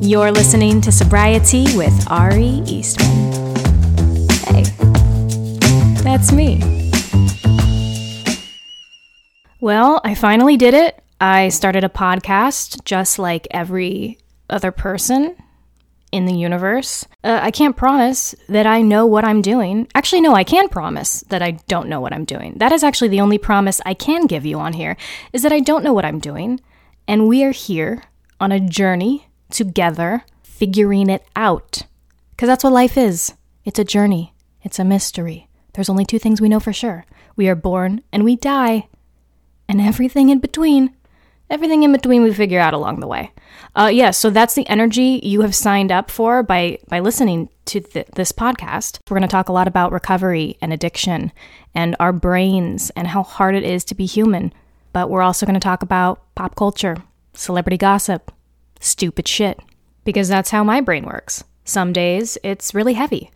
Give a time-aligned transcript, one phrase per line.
[0.00, 3.32] You're listening to Sobriety with Ari Eastman.
[4.46, 4.62] Hey,
[6.04, 6.92] that's me.
[9.60, 11.02] Well, I finally did it.
[11.20, 15.34] I started a podcast just like every other person
[16.12, 17.04] in the universe.
[17.24, 19.88] Uh, I can't promise that I know what I'm doing.
[19.96, 22.54] Actually, no, I can promise that I don't know what I'm doing.
[22.58, 24.96] That is actually the only promise I can give you on here
[25.32, 26.60] is that I don't know what I'm doing.
[27.08, 28.04] And we are here
[28.40, 31.82] on a journey together, figuring it out.
[32.30, 35.48] Because that's what life is it's a journey, it's a mystery.
[35.74, 37.04] There's only two things we know for sure
[37.36, 38.88] we are born and we die.
[39.68, 40.94] And everything in between
[41.50, 43.32] everything in between we figure out along the way.
[43.74, 47.80] Uh, yeah, so that's the energy you have signed up for by by listening to
[47.80, 48.98] th- this podcast.
[49.08, 51.32] We're going to talk a lot about recovery and addiction
[51.74, 54.52] and our brains and how hard it is to be human.
[54.92, 56.96] But we're also going to talk about pop culture,
[57.34, 58.32] celebrity gossip,
[58.80, 59.60] stupid shit,
[60.04, 61.44] because that's how my brain works.
[61.64, 63.30] Some days it's really heavy.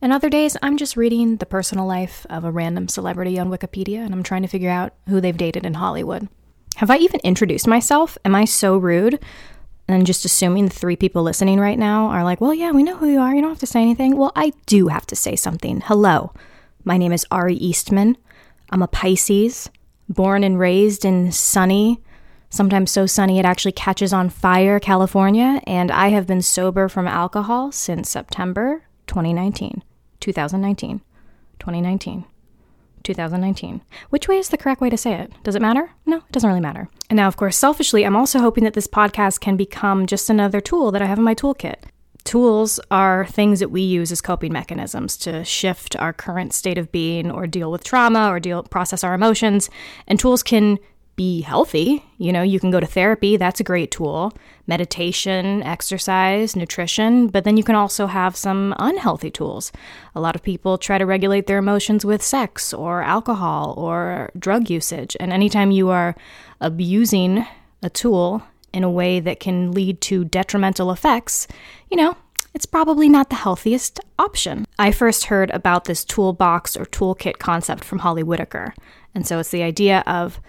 [0.00, 4.04] And other days, I'm just reading the personal life of a random celebrity on Wikipedia
[4.04, 6.28] and I'm trying to figure out who they've dated in Hollywood.
[6.76, 8.16] Have I even introduced myself?
[8.24, 9.18] Am I so rude?
[9.88, 12.96] And just assuming the three people listening right now are like, well, yeah, we know
[12.96, 13.34] who you are.
[13.34, 14.16] You don't have to say anything.
[14.16, 15.80] Well, I do have to say something.
[15.80, 16.32] Hello.
[16.84, 18.16] My name is Ari Eastman.
[18.70, 19.70] I'm a Pisces,
[20.08, 22.02] born and raised in sunny,
[22.50, 25.60] sometimes so sunny it actually catches on fire, California.
[25.66, 29.82] And I have been sober from alcohol since September 2019.
[30.20, 31.00] 2019.
[31.58, 32.24] 2019.
[33.02, 33.80] 2019.
[34.10, 35.32] Which way is the correct way to say it?
[35.42, 35.92] Does it matter?
[36.04, 36.88] No, it doesn't really matter.
[37.08, 40.60] And now, of course, selfishly, I'm also hoping that this podcast can become just another
[40.60, 41.76] tool that I have in my toolkit.
[42.24, 46.92] Tools are things that we use as coping mechanisms to shift our current state of
[46.92, 49.70] being or deal with trauma or deal process our emotions.
[50.06, 50.78] And tools can
[51.18, 52.04] be healthy.
[52.16, 54.32] You know, you can go to therapy, that's a great tool.
[54.68, 59.72] Meditation, exercise, nutrition, but then you can also have some unhealthy tools.
[60.14, 64.70] A lot of people try to regulate their emotions with sex or alcohol or drug
[64.70, 65.16] usage.
[65.18, 66.14] And anytime you are
[66.60, 67.44] abusing
[67.82, 71.48] a tool in a way that can lead to detrimental effects,
[71.90, 72.16] you know,
[72.54, 74.66] it's probably not the healthiest option.
[74.78, 78.72] I first heard about this toolbox or toolkit concept from Holly Whitaker.
[79.16, 80.40] And so it's the idea of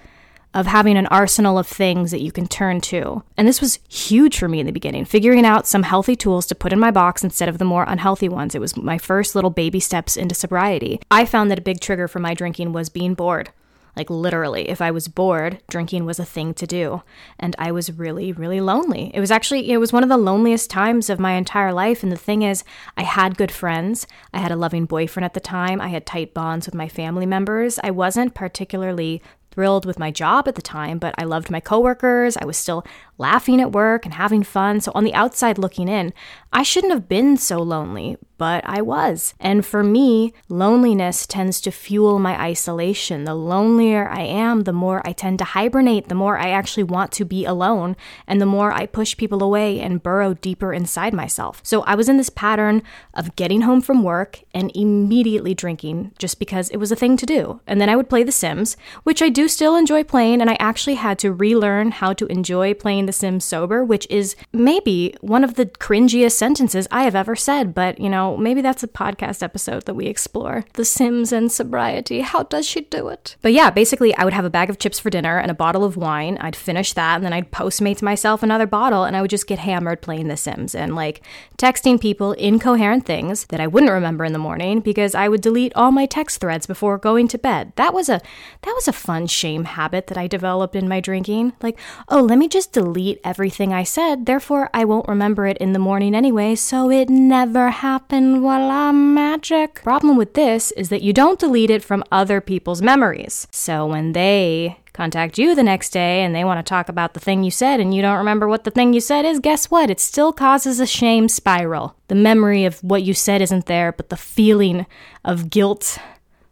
[0.53, 3.23] of having an arsenal of things that you can turn to.
[3.37, 6.55] And this was huge for me in the beginning, figuring out some healthy tools to
[6.55, 8.55] put in my box instead of the more unhealthy ones.
[8.55, 10.99] It was my first little baby steps into sobriety.
[11.11, 13.51] I found that a big trigger for my drinking was being bored.
[13.95, 17.03] Like literally, if I was bored, drinking was a thing to do.
[17.37, 19.11] And I was really, really lonely.
[19.13, 22.01] It was actually, it was one of the loneliest times of my entire life.
[22.01, 22.63] And the thing is,
[22.95, 24.07] I had good friends.
[24.33, 25.81] I had a loving boyfriend at the time.
[25.81, 27.77] I had tight bonds with my family members.
[27.83, 29.21] I wasn't particularly
[29.59, 32.37] thrilled with my job at the time, but I loved my coworkers.
[32.37, 32.85] I was still
[33.17, 34.79] laughing at work and having fun.
[34.79, 36.13] So on the outside looking in,
[36.51, 39.35] I shouldn't have been so lonely, but I was.
[39.39, 43.25] And for me, loneliness tends to fuel my isolation.
[43.25, 47.11] The lonelier I am, the more I tend to hibernate, the more I actually want
[47.13, 47.95] to be alone,
[48.25, 51.59] and the more I push people away and burrow deeper inside myself.
[51.63, 52.81] So I was in this pattern
[53.13, 57.27] of getting home from work and immediately drinking just because it was a thing to
[57.27, 57.61] do.
[57.67, 60.57] And then I would play The Sims, which I do still enjoy playing, and I
[60.59, 65.43] actually had to relearn how to enjoy playing The Sims sober, which is maybe one
[65.43, 69.43] of the cringiest sentences I have ever said, but you know, maybe that's a podcast
[69.43, 70.65] episode that we explore.
[70.73, 72.21] The Sims and sobriety.
[72.21, 73.35] How does she do it?
[73.41, 75.83] But yeah, basically, I would have a bag of chips for dinner and a bottle
[75.83, 76.37] of wine.
[76.39, 79.59] I'd finish that, and then I'd postmate myself another bottle, and I would just get
[79.59, 81.21] hammered playing The Sims and like
[81.57, 85.75] texting people incoherent things that I wouldn't remember in the morning because I would delete
[85.75, 87.73] all my text threads before going to bed.
[87.75, 88.21] That was a
[88.61, 91.53] that was a fun shame habit that I developed in my drinking.
[91.61, 91.77] Like,
[92.07, 95.79] oh, let me just delete everything I said, therefore I won't remember it in the
[95.79, 99.81] morning anyway, so it never happened voila, magic.
[99.83, 103.47] Problem with this is that you don't delete it from other people's memories.
[103.51, 107.19] So when they contact you the next day and they want to talk about the
[107.19, 109.89] thing you said and you don't remember what the thing you said is, guess what?
[109.89, 111.95] It still causes a shame spiral.
[112.09, 114.85] The memory of what you said isn't there, but the feeling
[115.25, 115.97] of guilt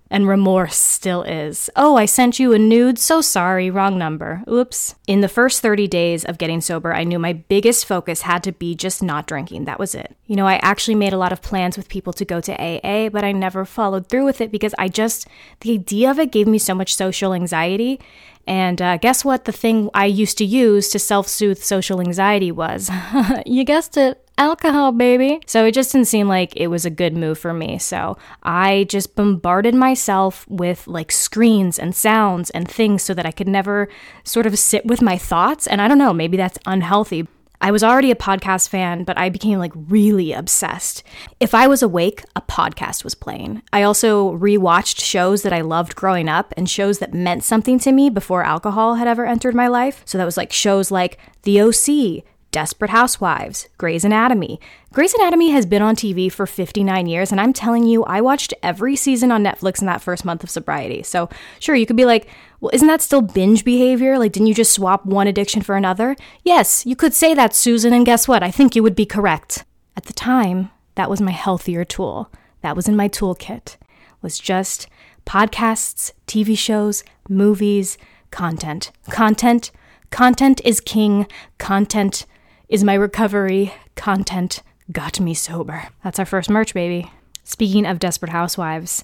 [0.10, 1.70] and remorse still is.
[1.76, 3.00] Oh, I sent you a nude.
[3.00, 4.44] So sorry, wrong number.
[4.50, 4.96] Oops.
[5.08, 8.52] In the first 30 days of getting sober, I knew my biggest focus had to
[8.52, 9.66] be just not drinking.
[9.66, 10.16] That was it.
[10.26, 13.10] You know, I actually made a lot of plans with people to go to AA,
[13.10, 15.28] but I never followed through with it because I just,
[15.62, 18.00] the idea of it gave me so much social anxiety.
[18.46, 19.46] And uh, guess what?
[19.46, 22.90] The thing I used to use to self soothe social anxiety was
[23.46, 25.42] you guessed it alcohol, baby.
[25.46, 27.80] So it just didn't seem like it was a good move for me.
[27.80, 33.32] So I just bombarded myself with like screens and sounds and things so that I
[33.32, 33.88] could never
[34.24, 35.68] sort of sit with my thoughts.
[35.68, 37.28] And I don't know, maybe that's unhealthy.
[37.60, 41.02] I was already a podcast fan, but I became like really obsessed.
[41.40, 43.64] If I was awake, a podcast was playing.
[43.74, 47.92] I also rewatched shows that I loved growing up and shows that meant something to
[47.92, 50.04] me before alcohol had ever entered my life.
[50.06, 54.60] So that was like shows like The OC, Desperate Housewives, Grey's Anatomy.
[54.94, 58.54] Grey's Anatomy has been on TV for 59 years, and I'm telling you, I watched
[58.64, 61.04] every season on Netflix in that first month of sobriety.
[61.04, 61.30] So,
[61.60, 62.28] sure, you could be like,
[62.60, 64.18] well, isn't that still binge behavior?
[64.18, 66.16] Like, didn't you just swap one addiction for another?
[66.44, 68.44] Yes, you could say that, Susan, and guess what?
[68.44, 69.66] I think you would be correct.
[69.96, 72.32] At the time, that was my healthier tool.
[72.62, 73.76] That was in my toolkit.
[74.22, 74.88] Was just
[75.26, 77.98] podcasts, TV shows, movies,
[78.32, 78.92] content.
[79.10, 79.72] Content.
[80.10, 81.28] Content is king.
[81.58, 82.26] Content
[82.70, 83.74] is my recovery.
[83.96, 84.62] Content
[84.92, 85.90] got me sober.
[86.04, 87.12] That's our first merch, baby.
[87.44, 89.04] Speaking of Desperate Housewives,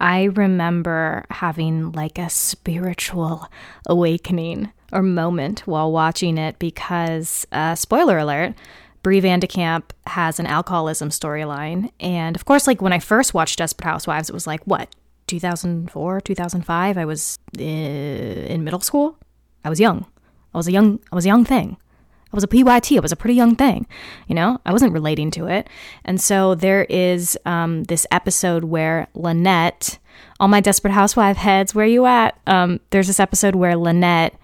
[0.00, 3.48] I remember having like a spiritual
[3.86, 8.54] awakening or moment while watching it because, uh, spoiler alert,
[9.02, 11.90] Bree Van de Kamp has an alcoholism storyline.
[12.00, 14.94] And of course, like when I first watched Desperate Housewives, it was like, what,
[15.26, 16.98] 2004, 2005?
[16.98, 19.18] I was uh, in middle school.
[19.64, 20.06] I was young.
[20.52, 21.76] I was a young, I was a young thing.
[22.34, 22.90] I was a PYT.
[22.96, 23.86] It was a pretty young thing,
[24.26, 24.60] you know.
[24.66, 25.68] I wasn't relating to it,
[26.04, 29.98] and so there is um, this episode where Lynette,
[30.40, 32.36] all my Desperate Housewife heads, where you at?
[32.48, 34.34] Um, there's this episode where Lynette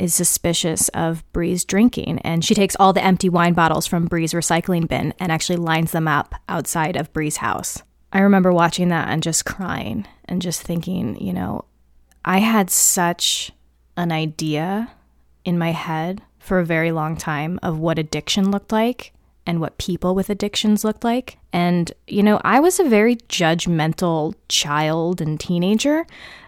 [0.00, 4.32] is suspicious of Bree's drinking, and she takes all the empty wine bottles from Bree's
[4.32, 7.84] recycling bin and actually lines them up outside of Bree's house.
[8.12, 11.66] I remember watching that and just crying and just thinking, you know,
[12.24, 13.52] I had such
[13.96, 14.90] an idea
[15.44, 19.12] in my head for a very long time of what addiction looked like
[19.46, 21.38] and what people with addictions looked like.
[21.52, 26.06] And, you know, I was a very judgmental child and teenager.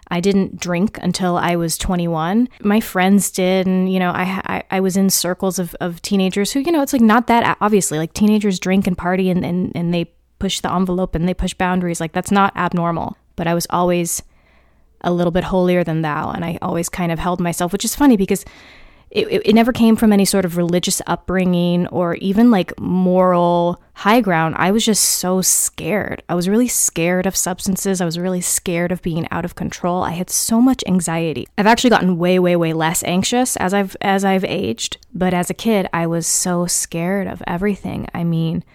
[0.09, 2.49] I didn't drink until I was 21.
[2.61, 6.51] My friends did, and you know, I I, I was in circles of, of teenagers
[6.51, 7.97] who, you know, it's like not that obviously.
[7.97, 11.53] Like teenagers drink and party and, and, and they push the envelope and they push
[11.55, 11.99] boundaries.
[11.99, 13.17] Like that's not abnormal.
[13.35, 14.21] But I was always
[15.01, 17.95] a little bit holier than thou, and I always kind of held myself, which is
[17.95, 18.45] funny because
[19.15, 24.19] it, it, never came from any sort of religious upbringing or even like moral high
[24.19, 24.55] ground.
[24.57, 26.21] I was just so scared.
[26.27, 28.01] I was really scared of substances.
[28.01, 30.03] I was really scared of being out of control.
[30.03, 31.47] I had so much anxiety.
[31.57, 34.97] I've actually gotten way, way, way less anxious as I've as I've aged.
[35.13, 38.07] But as a kid, I was so scared of everything.
[38.13, 38.65] I mean,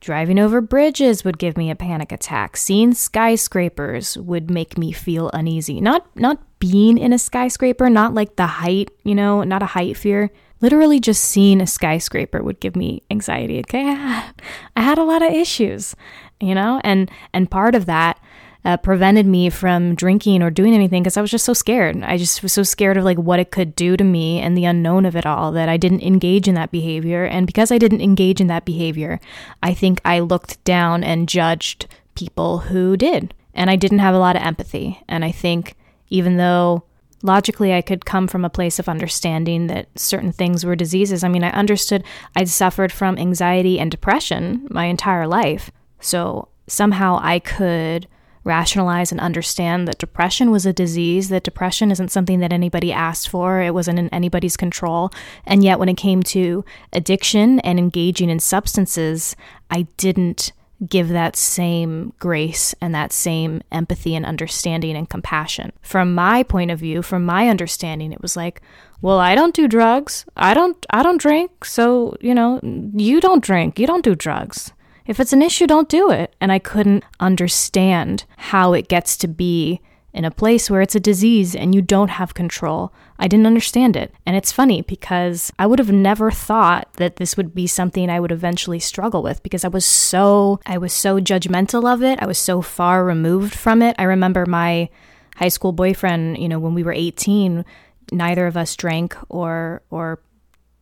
[0.00, 2.56] Driving over bridges would give me a panic attack.
[2.56, 5.78] Seeing skyscrapers would make me feel uneasy.
[5.78, 9.98] Not not being in a skyscraper, not like the height, you know, not a height
[9.98, 10.30] fear.
[10.62, 13.58] Literally just seeing a skyscraper would give me anxiety.
[13.60, 13.90] Okay?
[14.76, 15.94] I had a lot of issues,
[16.40, 16.80] you know?
[16.82, 18.18] And and part of that
[18.64, 22.02] uh, prevented me from drinking or doing anything because I was just so scared.
[22.02, 24.66] I just was so scared of like what it could do to me and the
[24.66, 27.24] unknown of it all that I didn't engage in that behavior.
[27.24, 29.20] And because I didn't engage in that behavior,
[29.62, 33.32] I think I looked down and judged people who did.
[33.54, 35.02] And I didn't have a lot of empathy.
[35.08, 35.74] And I think
[36.08, 36.84] even though
[37.22, 41.28] logically I could come from a place of understanding that certain things were diseases, I
[41.28, 42.04] mean, I understood
[42.36, 45.70] I'd suffered from anxiety and depression my entire life.
[46.00, 48.06] So somehow I could
[48.44, 53.28] rationalize and understand that depression was a disease, that depression isn't something that anybody asked
[53.28, 55.10] for, it wasn't in anybody's control.
[55.44, 59.36] And yet, when it came to addiction and engaging in substances,
[59.70, 60.52] I didn't
[60.88, 65.72] give that same grace and that same empathy and understanding and compassion.
[65.82, 68.62] From my point of view, from my understanding, it was like,
[69.02, 70.24] well, I don't do drugs.
[70.36, 71.64] I don't I don't drink.
[71.64, 73.78] So, you know, you don't drink.
[73.78, 74.72] You don't do drugs.
[75.10, 76.36] If it's an issue, don't do it.
[76.40, 79.80] And I couldn't understand how it gets to be
[80.14, 82.92] in a place where it's a disease and you don't have control.
[83.18, 84.14] I didn't understand it.
[84.24, 88.20] And it's funny because I would have never thought that this would be something I
[88.20, 92.22] would eventually struggle with because I was so I was so judgmental of it.
[92.22, 93.96] I was so far removed from it.
[93.98, 94.90] I remember my
[95.34, 97.64] high school boyfriend, you know, when we were 18,
[98.12, 100.20] neither of us drank or or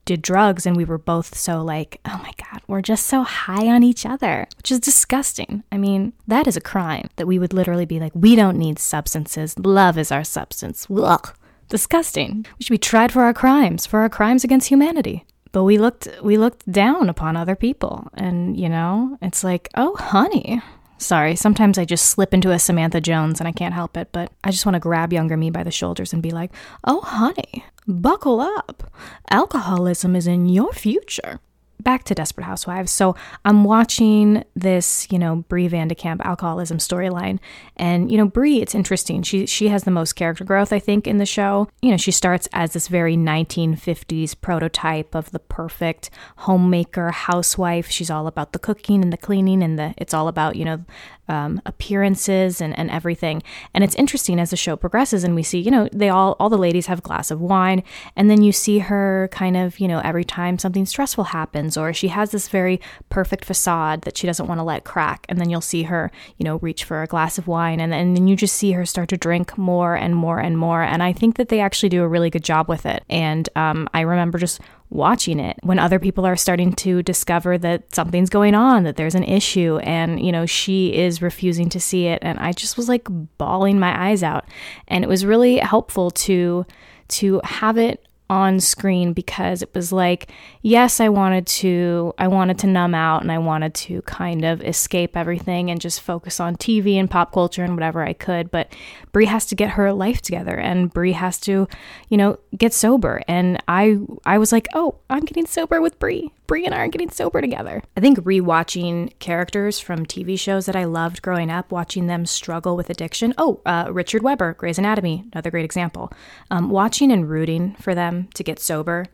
[0.09, 3.69] did drugs and we were both so like, oh my God, we're just so high
[3.69, 5.63] on each other, which is disgusting.
[5.71, 8.79] I mean, that is a crime that we would literally be like, we don't need
[8.79, 9.59] substances.
[9.59, 10.87] Love is our substance.
[10.91, 11.37] Ugh.
[11.69, 12.47] Disgusting.
[12.59, 15.27] We should be tried for our crimes, for our crimes against humanity.
[15.53, 19.95] But we looked we looked down upon other people and you know, it's like, "Oh,
[19.97, 20.63] honey,
[20.99, 24.33] Sorry, sometimes I just slip into a Samantha Jones and I can't help it, but
[24.43, 26.51] I just want to grab younger me by the shoulders and be like,
[26.85, 28.91] oh, honey, buckle up.
[29.31, 31.39] Alcoholism is in your future.
[31.81, 32.91] Back to Desperate Housewives.
[32.91, 37.39] So I'm watching this, you know, Bree Van de Kamp alcoholism storyline,
[37.77, 39.23] and you know, Bree, it's interesting.
[39.23, 41.69] She she has the most character growth, I think, in the show.
[41.81, 47.89] You know, she starts as this very 1950s prototype of the perfect homemaker housewife.
[47.91, 50.85] She's all about the cooking and the cleaning, and the it's all about you know
[51.29, 53.43] um, appearances and, and everything.
[53.75, 56.49] And it's interesting as the show progresses and we see, you know, they all, all
[56.49, 57.83] the ladies have a glass of wine.
[58.17, 61.93] And then you see her kind of, you know, every time something stressful happens or
[61.93, 65.27] she has this very perfect facade that she doesn't want to let crack.
[65.29, 67.81] And then you'll see her, you know, reach for a glass of wine.
[67.81, 70.83] And, and then you just see her start to drink more and more and more.
[70.83, 73.05] And I think that they actually do a really good job with it.
[73.09, 77.95] And um, I remember just watching it when other people are starting to discover that
[77.95, 82.07] something's going on, that there's an issue, and you know, she is refusing to see
[82.07, 82.19] it.
[82.23, 83.07] And I just was like
[83.39, 84.47] bawling my eyes out.
[84.87, 86.65] And it was really helpful to
[87.09, 90.31] to have it on screen because it was like
[90.63, 94.63] yes i wanted to i wanted to numb out and i wanted to kind of
[94.63, 98.71] escape everything and just focus on tv and pop culture and whatever i could but
[99.13, 101.67] bree has to get her life together and bree has to
[102.09, 106.31] you know get sober and i i was like oh i'm getting sober with bree
[106.49, 107.83] Bree and I are getting sober together.
[107.95, 112.75] I think rewatching characters from TV shows that I loved growing up, watching them struggle
[112.75, 113.35] with addiction.
[113.37, 116.11] Oh, uh, Richard Webber, Grey's Anatomy, another great example.
[116.51, 119.07] Um, watching and rooting for them to get sober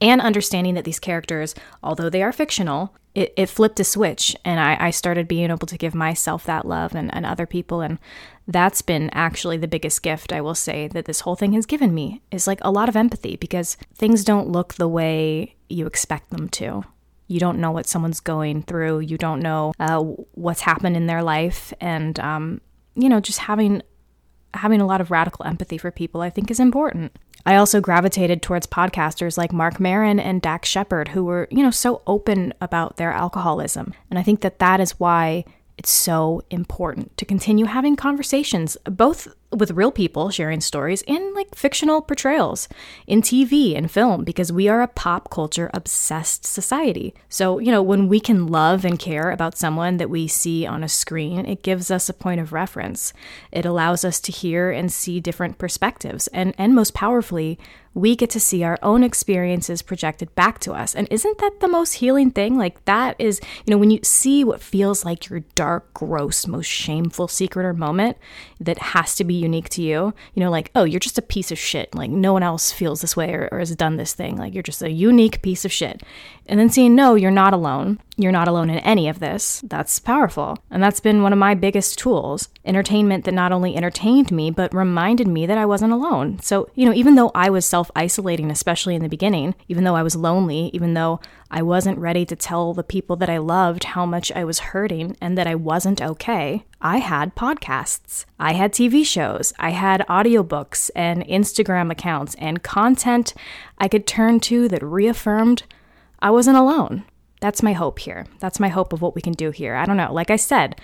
[0.00, 4.60] and understanding that these characters, although they are fictional, it, it flipped a switch and
[4.60, 7.80] I, I, started being able to give myself that love and, and other people.
[7.80, 7.98] And
[8.46, 11.94] that's been actually the biggest gift I will say that this whole thing has given
[11.94, 16.30] me is like a lot of empathy because things don't look the way you expect
[16.30, 16.84] them to.
[17.26, 19.00] You don't know what someone's going through.
[19.00, 20.00] You don't know uh,
[20.32, 22.62] what's happened in their life, and um,
[22.94, 23.82] you know, just having
[24.58, 27.16] having a lot of radical empathy for people, I think, is important.
[27.46, 31.70] I also gravitated towards podcasters like Marc Maron and Dax Shepard, who were, you know,
[31.70, 33.94] so open about their alcoholism.
[34.10, 35.44] And I think that that is why
[35.78, 41.54] it's so important to continue having conversations, both with real people sharing stories and like
[41.54, 42.68] fictional portrayals
[43.06, 47.14] in TV and film because we are a pop culture obsessed society.
[47.30, 50.84] So, you know, when we can love and care about someone that we see on
[50.84, 53.12] a screen, it gives us a point of reference.
[53.50, 56.26] It allows us to hear and see different perspectives.
[56.28, 57.58] And, and most powerfully,
[57.98, 60.94] we get to see our own experiences projected back to us.
[60.94, 62.56] And isn't that the most healing thing?
[62.56, 66.66] Like, that is, you know, when you see what feels like your dark, gross, most
[66.66, 68.16] shameful secret or moment
[68.60, 71.50] that has to be unique to you, you know, like, oh, you're just a piece
[71.50, 71.94] of shit.
[71.94, 74.36] Like, no one else feels this way or, or has done this thing.
[74.36, 76.02] Like, you're just a unique piece of shit.
[76.46, 78.00] And then seeing, no, you're not alone.
[78.20, 79.62] You're not alone in any of this.
[79.64, 80.58] That's powerful.
[80.72, 82.48] And that's been one of my biggest tools.
[82.64, 86.40] Entertainment that not only entertained me, but reminded me that I wasn't alone.
[86.40, 89.94] So, you know, even though I was self isolating, especially in the beginning, even though
[89.94, 93.84] I was lonely, even though I wasn't ready to tell the people that I loved
[93.84, 98.24] how much I was hurting and that I wasn't okay, I had podcasts.
[98.36, 99.52] I had TV shows.
[99.60, 103.32] I had audiobooks and Instagram accounts and content
[103.78, 105.62] I could turn to that reaffirmed
[106.18, 107.04] I wasn't alone.
[107.40, 108.26] That's my hope here.
[108.40, 109.74] That's my hope of what we can do here.
[109.74, 110.12] I don't know.
[110.12, 110.80] Like I said,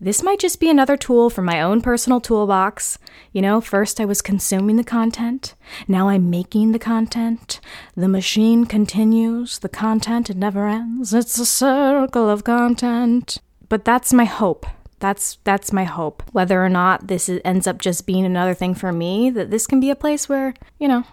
[0.00, 2.98] this might just be another tool for my own personal toolbox.
[3.32, 5.54] You know, first I was consuming the content,
[5.88, 7.60] now I'm making the content.
[7.96, 11.14] The machine continues, the content it never ends.
[11.14, 13.38] It's a circle of content.
[13.68, 14.66] But that's my hope.
[14.98, 16.22] That's that's my hope.
[16.32, 19.66] Whether or not this is, ends up just being another thing for me, that this
[19.66, 21.04] can be a place where, you know,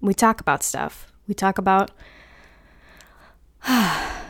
[0.00, 1.12] we talk about stuff.
[1.26, 1.90] We talk about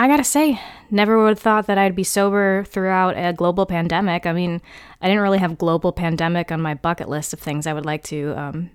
[0.00, 0.58] I gotta say,
[0.90, 4.24] never would have thought that I'd be sober throughout a global pandemic.
[4.24, 4.62] I mean,
[5.02, 8.02] I didn't really have global pandemic on my bucket list of things I would like
[8.04, 8.70] to um,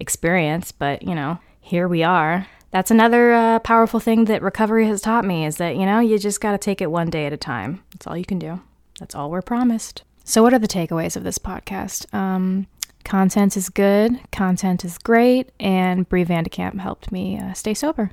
[0.00, 2.48] experience, but you know, here we are.
[2.72, 6.18] That's another uh, powerful thing that recovery has taught me is that, you know, you
[6.18, 7.84] just gotta take it one day at a time.
[7.92, 8.60] That's all you can do.
[8.98, 10.02] That's all we're promised.
[10.24, 12.12] So, what are the takeaways of this podcast?
[12.12, 12.66] Um,
[13.04, 17.74] content is good, content is great, and Bree Van de Kamp helped me uh, stay
[17.74, 18.10] sober.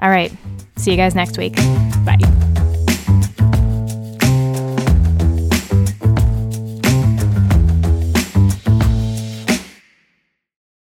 [0.00, 0.32] All right.
[0.76, 1.56] See you guys next week.
[2.04, 2.79] Bye.